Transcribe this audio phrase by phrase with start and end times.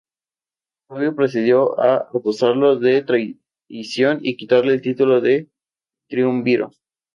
[0.87, 5.47] Octavio procedió a acusarlo de traición y a quitarle el título de
[6.09, 6.71] triunviro.